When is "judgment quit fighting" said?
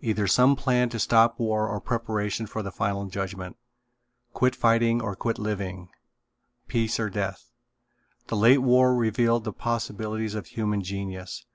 3.06-5.00